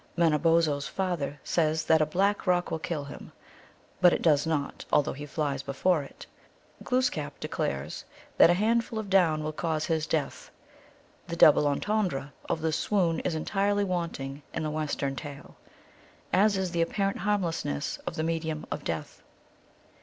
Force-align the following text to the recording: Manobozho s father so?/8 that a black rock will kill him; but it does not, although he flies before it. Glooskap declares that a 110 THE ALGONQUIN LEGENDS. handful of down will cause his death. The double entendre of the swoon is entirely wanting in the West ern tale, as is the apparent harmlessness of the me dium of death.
Manobozho 0.17 0.77
s 0.79 0.87
father 0.87 1.39
so?/8 1.43 1.85
that 1.85 2.01
a 2.01 2.07
black 2.07 2.47
rock 2.47 2.71
will 2.71 2.79
kill 2.79 3.03
him; 3.03 3.31
but 4.01 4.11
it 4.11 4.23
does 4.23 4.47
not, 4.47 4.83
although 4.91 5.13
he 5.13 5.27
flies 5.27 5.61
before 5.61 6.01
it. 6.01 6.25
Glooskap 6.83 7.39
declares 7.39 8.03
that 8.39 8.49
a 8.49 8.53
110 8.57 8.95
THE 8.97 8.97
ALGONQUIN 8.97 8.97
LEGENDS. 8.97 8.97
handful 8.97 8.99
of 8.99 9.09
down 9.11 9.43
will 9.43 9.51
cause 9.51 9.85
his 9.85 10.07
death. 10.07 10.49
The 11.27 11.35
double 11.35 11.67
entendre 11.67 12.33
of 12.49 12.61
the 12.61 12.71
swoon 12.73 13.19
is 13.19 13.35
entirely 13.35 13.83
wanting 13.83 14.41
in 14.55 14.63
the 14.63 14.71
West 14.71 15.03
ern 15.03 15.15
tale, 15.15 15.55
as 16.33 16.57
is 16.57 16.71
the 16.71 16.81
apparent 16.81 17.19
harmlessness 17.19 17.97
of 18.07 18.15
the 18.15 18.23
me 18.23 18.39
dium 18.39 18.63
of 18.71 18.83
death. 18.83 19.21